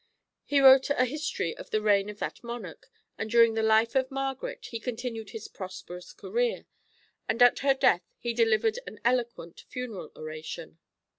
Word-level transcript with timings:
He 0.43 0.59
wrote 0.61 0.89
a 0.89 1.05
history 1.05 1.55
of 1.55 1.69
the 1.69 1.79
reign 1.79 2.09
of 2.09 2.17
that 2.17 2.43
monarch, 2.43 2.89
and 3.19 3.29
during 3.29 3.53
the 3.53 3.61
life 3.61 3.93
of 3.93 4.09
Margaret 4.09 4.65
he 4.65 4.79
continued 4.79 5.29
his 5.29 5.47
prosperous 5.47 6.11
career, 6.11 6.65
and 7.29 7.39
at 7.39 7.59
her 7.59 7.75
death 7.75 8.09
he 8.17 8.33
delivered 8.33 8.79
an 8.87 8.99
eloquent 9.05 9.61
funeral 9.69 10.11
oration. 10.15 10.79